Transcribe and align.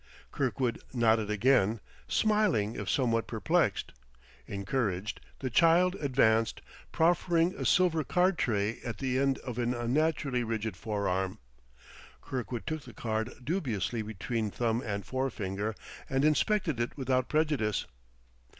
Kirkwood 0.31 0.81
nodded 0.95 1.29
again, 1.29 1.79
smiling 2.07 2.75
if 2.75 2.89
somewhat 2.89 3.27
perplexed. 3.27 3.91
Encouraged, 4.47 5.21
the 5.37 5.51
child 5.51 5.93
advanced, 5.97 6.59
proffering 6.91 7.53
a 7.53 7.67
silver 7.67 8.03
card 8.03 8.35
tray 8.39 8.79
at 8.83 8.97
the 8.97 9.19
end 9.19 9.37
of 9.45 9.59
an 9.59 9.75
unnaturally 9.75 10.43
rigid 10.43 10.75
forearm. 10.75 11.37
Kirkwood 12.19 12.65
took 12.65 12.81
the 12.81 12.93
card 12.95 13.31
dubiously 13.43 14.01
between 14.01 14.49
thumb 14.49 14.81
and 14.83 15.05
forefinger 15.05 15.75
and 16.09 16.25
inspected 16.25 16.79
it 16.79 16.97
without 16.97 17.29
prejudice. 17.29 17.85